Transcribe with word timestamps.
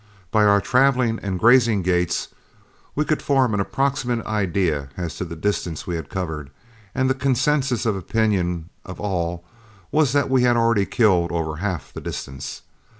By 0.31 0.45
our 0.45 0.59
traveling 0.59 1.19
and 1.21 1.37
grazing 1.37 1.83
gaits, 1.83 2.29
we 2.95 3.05
could 3.05 3.21
form 3.21 3.53
an 3.53 3.59
approximate 3.59 4.25
idea 4.25 4.89
as 4.97 5.15
to 5.17 5.25
the 5.25 5.35
distance 5.35 5.85
we 5.85 5.95
had 5.95 6.09
covered, 6.09 6.49
and 6.95 7.07
the 7.07 7.13
consensus 7.13 7.85
of 7.85 7.95
opinion 7.95 8.71
of 8.83 8.99
all 8.99 9.45
was 9.91 10.11
that 10.13 10.27
we 10.27 10.41
had 10.41 10.57
already 10.57 10.87
killed 10.87 11.31
over 11.31 11.57
half 11.57 11.93
the 11.93 12.01
distance. 12.01 12.63